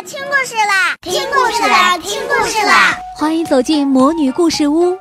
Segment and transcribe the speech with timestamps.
[0.00, 2.96] 啦，听故事啦，听故事啦，听故事啦！
[3.18, 4.96] 欢迎走进魔女故事屋，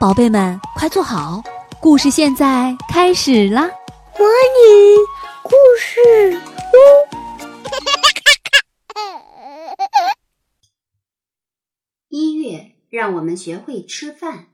[0.00, 1.42] 宝贝们快坐好，
[1.82, 3.68] 故事现在开始啦！
[4.18, 4.96] 魔女
[5.42, 6.40] 故事
[6.72, 6.76] 屋，
[12.08, 14.46] 一月让我们学会吃饭。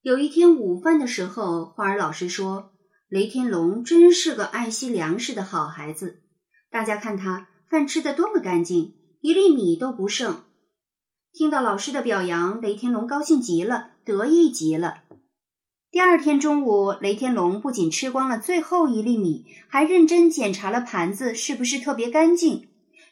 [0.00, 2.72] 有一天午饭的时候，花儿老师说
[3.10, 6.22] ：“雷天龙真是个爱惜粮食的好孩子。”
[6.72, 7.47] 大家看他。
[7.68, 10.44] 饭吃的多么干净，一粒米都不剩。
[11.34, 15.02] 听到老师的表扬，雷天龙高兴极了，得意极了。
[15.90, 22.68] 第二天中午，雷天龙不仅吃光了最后一粒米，还认真检查了盘子是不是特别干净。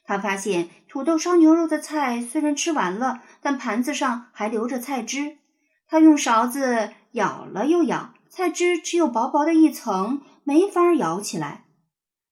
[0.07, 5.37] 他发现土豆烧牛肉的菜虽然吃完了，但盘子上还留着菜汁。
[5.87, 11.66] 他用勺子舀了又舀，菜汁只有薄薄的一层，没法舀起来。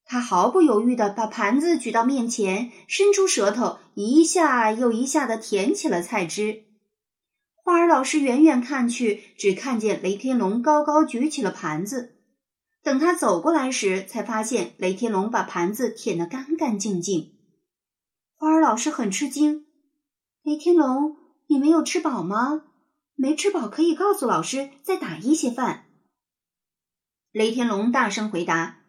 [0.07, 6.65] 他毫不犹豫地把盘子举到面前，伸出舌头，一下又一下地舔起了菜汁。
[7.55, 12.19] 花儿老师远远看去，只看见雷天龙高高举起了盘子。
[12.83, 17.33] 等他走过来时，才发现雷天龙把盘子舔得干干净净。
[18.35, 19.65] 花儿老师很吃惊
[20.45, 22.65] ：“雷天龙，你没有吃饱吗？
[23.15, 25.87] 没吃饱可以告诉老师，再打一些饭。”
[27.33, 28.84] 雷天龙大声回答。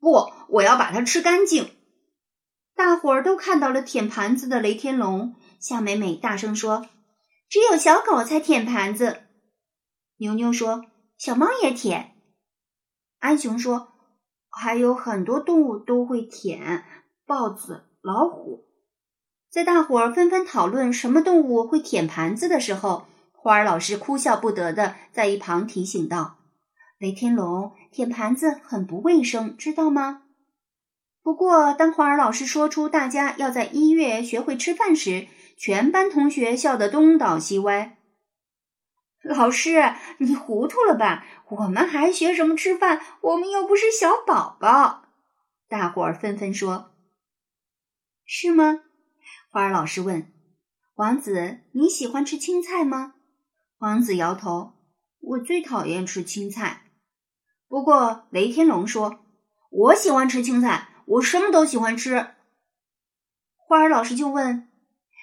[0.00, 1.76] 不，我要把它吃干净。
[2.74, 5.36] 大伙儿都看到了舔盘子的雷天龙。
[5.60, 6.86] 夏美美大声说
[7.50, 9.24] ：“只有小狗才舔盘子。”
[10.16, 10.86] 牛牛说
[11.18, 12.12] ：“小猫也舔。”
[13.20, 13.88] 安熊说
[14.48, 16.84] ：“还有很多动物都会舔，
[17.26, 18.64] 豹子、老虎。”
[19.52, 26.38] 在大伙儿纷纷讨论什么动物会舔盘子的时候，花儿老师哭笑不得的在一旁提醒道。
[27.00, 30.24] 雷天龙舔盘子很不卫生，知道吗？
[31.22, 37.96] 不过，当花儿老师说出大家要在一月学会吃饭时，全班同学笑得东倒西歪。
[39.22, 41.24] 老师，你糊涂了吧？
[41.48, 43.00] 我们还学什么吃饭？
[43.22, 45.06] 我们又不是小宝宝。
[45.70, 46.90] 大伙儿纷纷说
[48.26, 48.80] ：“是吗？”
[49.50, 50.30] 花儿老师问
[50.96, 53.14] 王子：“你喜欢吃青菜吗？”
[53.80, 54.74] 王子摇头
[55.20, 56.82] ：“我最讨厌吃青菜。”
[57.70, 59.20] 不过，雷天龙说
[59.70, 62.30] ：“我喜欢吃青菜，我什么都喜欢吃。”
[63.56, 64.66] 花儿老师就问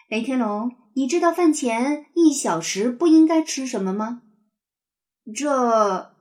[0.08, 4.22] 雷天龙：“你知道饭前一小时不应该吃什么吗？”
[5.36, 6.14] 这，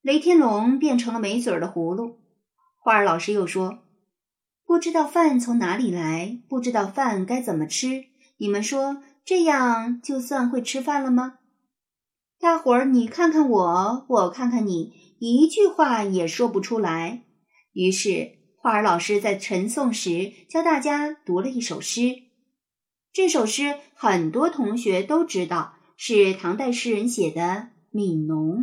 [0.00, 2.16] 雷天龙变成了没嘴的葫芦。
[2.78, 3.80] 花儿老师又说
[4.64, 8.06] ：“不知道饭从哪里来，不知道饭该怎么吃，
[8.38, 11.34] 你们说这样就算会吃饭了吗？”
[12.40, 15.09] 大伙儿，你看看我，我看看你。
[15.20, 17.24] 一句话也说不出来。
[17.72, 22.22] 于是，花儿老师在晨诵时教大家读了一首诗。
[23.12, 28.56] 这首诗很多同学都知道，是唐代诗人写的《悯农》：“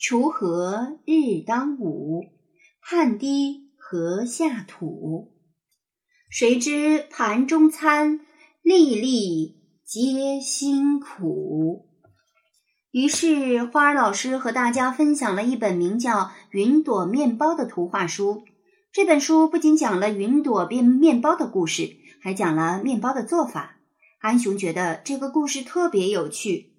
[0.00, 2.24] 锄禾日当午，
[2.78, 5.36] 汗滴禾下土。
[6.30, 8.20] 谁知盘中餐，
[8.62, 11.88] 粒粒皆辛苦。”
[12.92, 16.18] 于是，花儿老师和大家分享了一本名叫
[16.50, 18.42] 《云朵面包》的图画书。
[18.92, 23.76] 这本书不仅讲了云朵变面包的故事，还讲了面包的做法。
[24.18, 26.72] 安雄觉得这个故事特别有趣。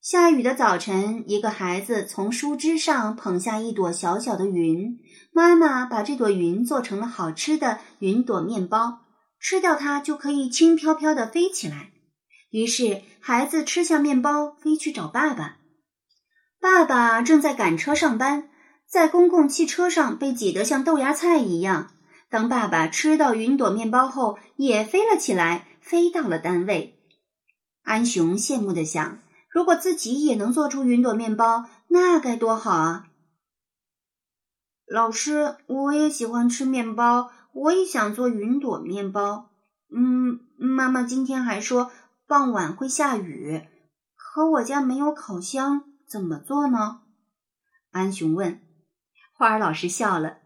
[0.00, 5.00] 下雨的早晨，一个孩子从树枝上捧下一朵小小的云，
[5.32, 9.00] 妈妈把这朵云做成了好吃的云朵面包，
[9.40, 11.90] 吃掉它就可以轻飘飘的飞起来。
[12.50, 15.58] 于是，孩子吃下面包，飞去找爸爸。
[16.60, 18.48] 爸爸正在赶车上班，
[18.86, 21.90] 在公共汽车上被挤得像豆芽菜一样。
[22.30, 26.98] 当爸爸吃到云朵面包后，也飞了起来，飞到了单位。
[27.82, 29.18] 安雄羡慕地想：
[29.50, 33.08] 如果自己也能做出云朵面包，那该多好啊！
[34.86, 39.50] 老师，我也喜欢吃面包，我也想做云朵面包。
[39.94, 41.90] 嗯，妈妈今天还说。
[42.28, 43.62] 傍晚会下雨，
[44.14, 47.00] 可我家没有烤箱，怎么做呢？
[47.90, 48.60] 安雄问。
[49.32, 50.40] 花儿老师笑了。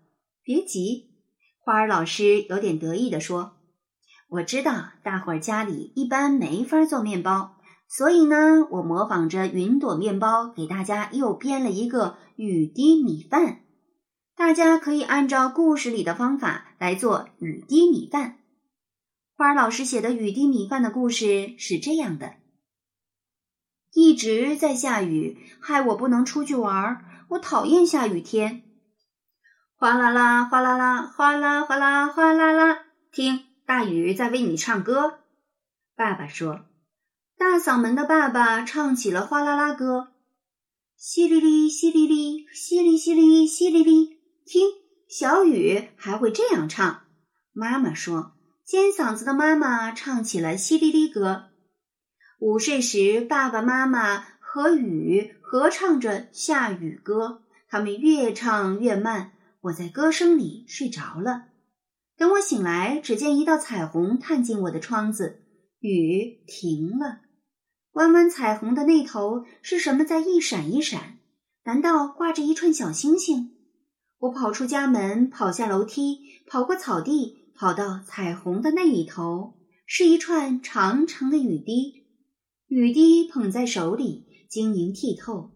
[0.45, 1.11] 别急，
[1.59, 3.57] 花儿老师有点得意地说
[4.31, 7.57] ：“我知道大伙儿家里一般没法做面包，
[7.89, 13.63] 所以呢，我模仿着云朵面包，给大家又编了一个雨滴米饭。
[14.37, 18.39] 大家可以按照故事里的方法来做雨滴米饭。”
[19.43, 22.35] 花儿老师写的《雨滴米饭》的故事是这样的：
[23.93, 27.05] 一直在下雨，害我不能出去玩。
[27.31, 28.63] 我讨厌下雨天。
[29.75, 32.85] 哗啦啦，哗啦啦，哗啦哗啦哗啦啦。
[33.11, 35.19] 听，大雨在为你唱歌。”
[35.97, 36.67] 爸爸说
[37.37, 40.13] ：“大嗓门的爸爸唱起了哗啦啦歌，
[40.97, 44.19] 淅沥沥，淅沥沥，淅沥淅沥，淅沥沥。
[44.47, 44.69] 听，
[45.09, 47.01] 小雨还会这样唱。”
[47.51, 48.32] 妈妈说
[48.65, 51.51] ：“尖嗓子的妈妈唱起了淅沥沥歌。”
[52.41, 61.45] 午睡时，爸爸妈妈和雨合唱着下雨歌，他们越唱越慢，我在歌声里睡着了。
[62.17, 65.43] 等我醒来，只见一道彩虹探进我的窗子。
[65.79, 67.21] 雨停了，
[67.93, 71.19] 弯弯彩虹的那头是什么在一闪一闪？
[71.65, 73.57] 难道挂着一串小星星？
[74.19, 79.55] 我跑出家门，跑下楼梯，跑过草地，跑到彩虹的那一头，
[79.87, 82.05] 是一串长长的雨滴。
[82.67, 85.51] 雨滴捧在手里，晶莹剔透。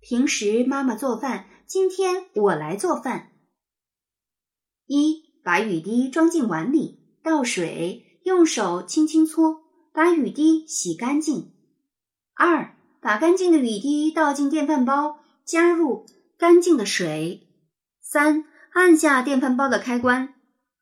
[0.00, 3.32] 平时妈妈做饭，今天我来做饭。
[4.86, 8.04] 一，把雨滴装进碗里，倒水。
[8.24, 11.52] 用手轻轻搓，把雨滴洗干净。
[12.34, 16.04] 二，把干净的雨滴倒进电饭煲，加入
[16.36, 17.48] 干净的水。
[18.02, 20.34] 三，按下电饭煲的开关，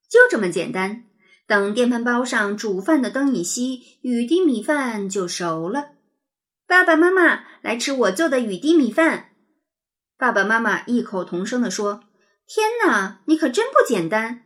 [0.08, 1.04] 就这么简单。
[1.46, 5.92] 等电饭煲上煮饭的灯一熄，雨滴米饭就熟了。
[6.66, 9.30] 爸爸妈妈来吃我做的雨滴米饭。
[10.18, 12.04] 爸爸妈妈异口同声地说
[12.48, 14.42] ：“天哪，你可真不简单！”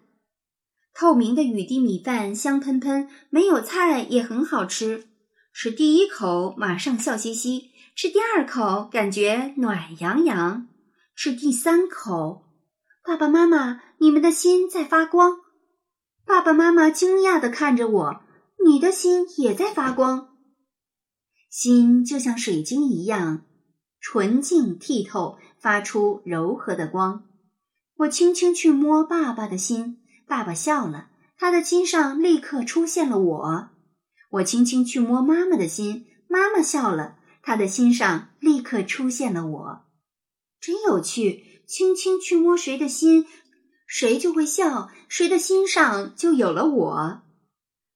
[0.93, 5.07] 透明的雨滴米饭香喷喷，没有菜也很好吃。
[5.55, 10.67] 吃第一口马上笑嘻嘻，吃第二口感觉暖洋洋，
[11.17, 12.45] 吃第三口，
[13.03, 15.39] 爸爸妈妈，你们的心在发光。
[16.31, 18.21] 爸爸妈妈惊讶地看着我，
[18.65, 20.29] 你的心也在发光。
[21.51, 23.47] 心就像水晶一样
[23.99, 27.25] 纯净剔透，发出柔和的光。
[27.97, 29.99] 我轻轻去摸爸爸的心。
[30.25, 33.71] 爸爸笑了，他的心上立刻出现了我。
[34.31, 39.81] 我轻轻去摸妈妈的心，妈妈笑了，她的心上立刻出现了我。
[40.61, 43.27] 真有趣，轻轻去摸谁的心，
[43.93, 47.23] 谁就会笑，谁的心上就有了我。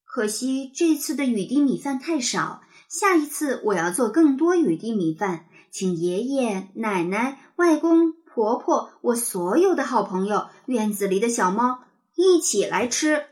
[0.04, 11.84] 可惜这次的雨滴米饭太少，下一次我要做更多雨滴米饭，请爷爷奶奶、外公婆婆，我所有的好朋友，院子里的小猫。
[12.16, 13.26] 一起来吃。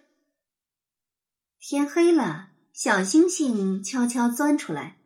[1.61, 4.99] 天黑了，小星星悄悄钻出来。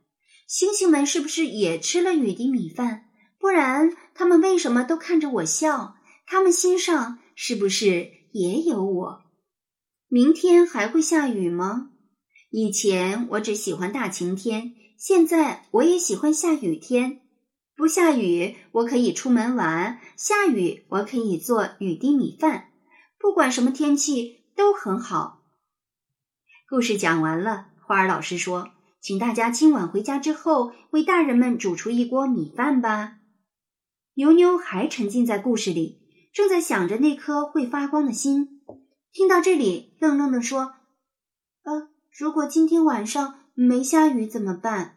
[0.46, 3.06] 星星们是不是也吃了雨滴米饭？
[3.38, 5.96] 不然，他们为什么都看着我笑？
[6.26, 9.22] 他们心上是不是也有我？
[10.08, 11.90] 明天还会下雨吗？
[12.48, 17.20] 以前我只喜欢大晴天，现在我也喜欢下雨天。
[17.76, 22.70] 不下雨，我可以出门玩；下雨，我可以做雨滴米饭。
[23.18, 25.42] 不管什么天气都很好。
[26.70, 28.70] 故事讲完了，花儿老师说
[29.02, 33.18] ：“请大家今晚回家之后为大人们煮出一锅米饭吧。”
[34.16, 36.00] 牛牛还沉浸在故事里，
[36.36, 38.60] 正在想着那颗会发光的心。
[39.10, 40.74] 听到这里，愣愣地说
[41.64, 44.96] ：“呃，如果今天晚上没下雨怎么办？”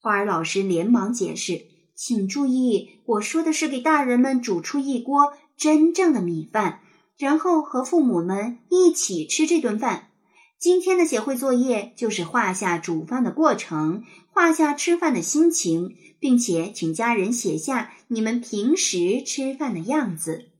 [0.00, 6.80] 花儿老师连忙解释：“请注意，我说的是给大人们煮出一锅真正的米饭。”
[7.20, 10.08] 然后和父母们一起吃这顿饭。
[10.58, 20.50] 今天的协会作业就是画下煮饭的过程，画下吃饭的心情，并且请家人写下你们平时吃饭的样子。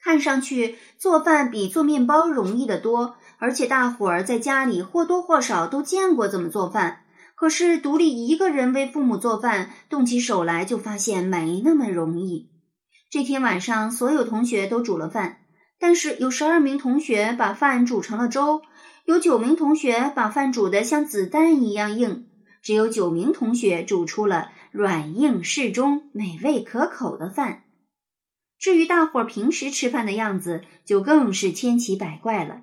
[0.00, 7.00] 看上去做饭比做面包容易得多，而且大伙儿在家里或多或少都见过怎么做饭。
[7.34, 12.50] 可是独立一个人为父母做饭，动起手来就发现没那么容易。
[13.10, 15.38] 这天晚上，所有同学都煮了饭，
[15.78, 18.62] 但是有十二名同学把饭煮成了粥，
[19.04, 22.28] 有九名同学把饭煮得像子弹一样硬，
[22.64, 27.64] 只有九名同学煮出了软硬适中、美味可口的饭。
[28.58, 32.62] 至于大伙儿平时吃饭的样子，就更是千奇百怪了。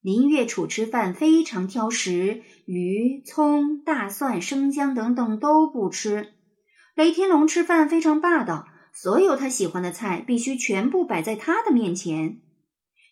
[0.00, 6.32] 林月楚吃饭非常挑食，鱼、葱、大蒜、生姜等等都不吃。
[6.96, 8.66] 雷天龙吃饭非常霸道。
[8.94, 12.42] 所有他喜欢的菜必须全部摆在他的面前。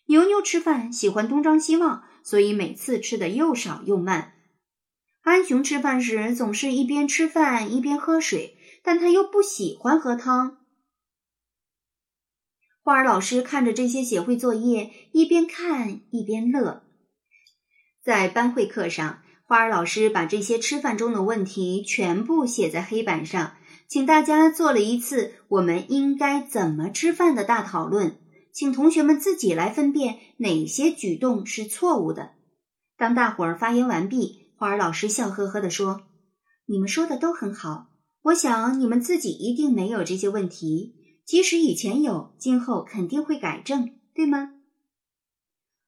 [0.05, 4.33] 牛牛吃饭喜欢东张西望，所以每次吃的又少又慢。
[5.21, 10.57] 安雄吃饭时总是一边吃饭一边喝水，但他又不喜欢喝汤。
[12.83, 16.83] 花儿老师看着这些写会作业，一边看一边乐。
[18.03, 23.57] 在班会课上，花儿老师把这些吃饭中的问题全部写在黑板上。
[23.87, 28.17] 请大家做了一次我们应该怎么吃饭的大讨论，
[28.53, 32.31] 请同学们自己来分辨哪些举动是错误的。
[32.97, 36.03] 当大伙儿发言完毕，花儿老师笑呵呵地说
[36.69, 37.87] ：“你们说的都很好，
[38.21, 40.93] 我想你们自己一定没有这些问题，
[41.25, 44.51] 即使以前有，今后肯定会改正，对吗？”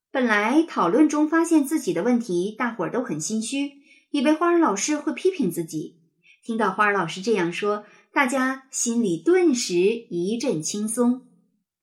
[0.09, 3.73] 本来讨论中发现自己的问题，大伙儿都很心虚，
[4.09, 5.99] 以为花儿老师会批评自己。
[6.43, 11.27] 听到花儿老师这样说，大家心里顿时一阵轻松。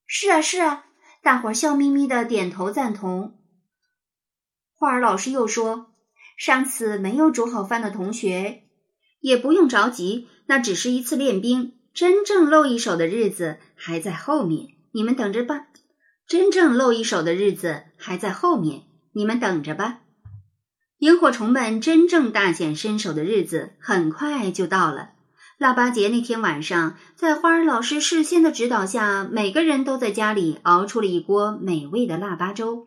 [0.07, 0.87] 是啊，是啊，
[1.23, 3.39] 大伙儿笑眯眯的点头赞同。
[4.75, 5.87] 花儿老师又说
[6.41, 8.63] ：“上次没有煮好饭的同学，
[9.21, 15.67] 也不用着急，那只是一次练兵，真正露一手的日子还在后面，你们等着吧。
[16.27, 19.99] 真正露一手的日子还在后面，你们等着吧。
[21.01, 25.11] 萤火虫们真正大显身手的日子很快就到了。
[25.59, 32.87] 腊八节那天晚上，在花儿老师事先的指导下，每个人都在家里熬出了一锅美味的腊八粥。”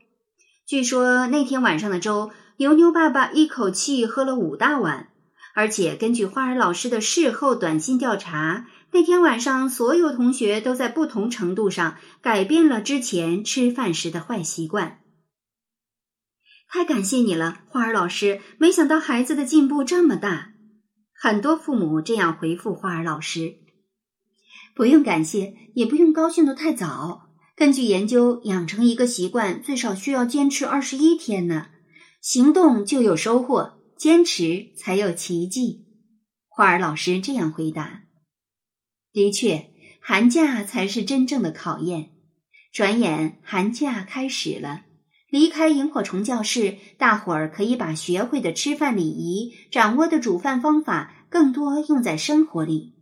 [0.65, 5.09] 据说那天晚上的粥，牛牛爸爸一口气喝了五大碗。
[5.55, 14.99] 而且根据花儿老师的事后短信调查，那天晚上所有同学都在不同程度上改变了之前吃饭时的坏习惯。
[16.67, 18.41] 太感谢你了，花儿老师！
[18.57, 20.53] 没想到孩子的进步这么大。
[21.13, 23.57] 很多父母这样回复花儿老师
[24.73, 31.67] ：“不用感谢，也不用高兴的太早。”根据研究，养成一个习惯最少需要坚持二十一天呢。
[32.23, 35.87] 行动就有收获，坚持才有奇迹。
[36.47, 38.03] 花儿老师这样回答。
[39.11, 42.11] 的确，寒假才是真正的考验。
[42.71, 44.83] 转眼寒假开始了，
[45.29, 52.93] 离开萤火虫教室，大伙儿可以把学会的吃饭礼仪、掌握的煮饭方法，更多用在生活里。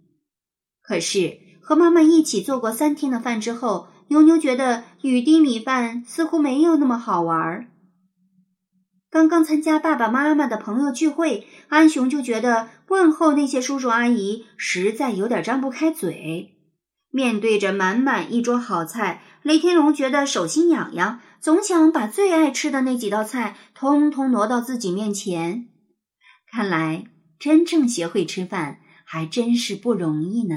[0.82, 7.68] 可是，和妈妈一起做过三天的饭之后，牛牛觉得雨滴米饭似乎没有那么好玩儿。
[9.12, 16.56] 刚刚参加爸爸妈妈的朋友聚会，安雄就觉得问候那些叔叔阿姨实在有点张不开嘴。
[17.10, 25.68] 面对着满满一桌好菜，雷天龙觉得手心痒痒，总想把最爱吃的那几道菜通通挪到自己面前。
[26.50, 27.04] 看来
[27.38, 30.56] 真正学会吃饭还真是不容易呢，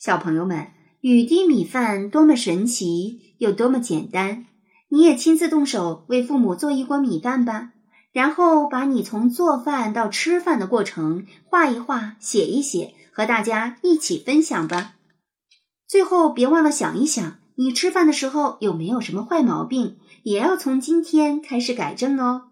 [0.00, 0.68] 小朋友们。
[1.02, 4.46] 雨滴米饭多么神奇，又多么简单！
[4.94, 7.72] 你也亲自动手为父母做一锅米饭吧，
[8.12, 14.94] 然后把你从做饭到吃饭的过程画一画、写一写，和大家一起分享吧。
[15.88, 22.50] 最后别忘了想一想，你吃饭的时候有没有什么坏毛病，也要从今天开始改正哦。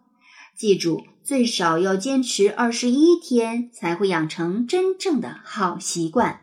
[0.58, 6.40] 记住，最少要坚持二十一天，才会养成真正的好习惯。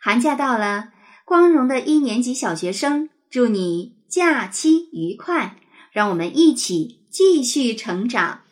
[0.00, 0.92] 寒假到了。
[1.26, 5.56] 光荣的一年级小学生，祝你假期愉快！
[5.90, 8.42] 让我们一起继续成长。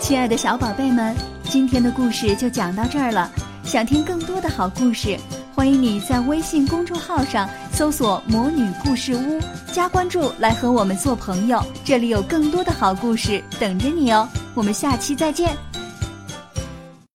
[0.00, 1.14] 亲爱的小宝贝们，
[1.44, 3.30] 今天的故事就讲到这儿了。
[3.62, 5.18] 想听更多的好故事，
[5.54, 9.38] 欢迎你在微信公众号上搜索“魔女故事屋”，
[9.72, 11.62] 加关注来和我们做朋友。
[11.84, 14.28] 这里有更多的好故事等着你哦！
[14.54, 15.56] 我们下期再见。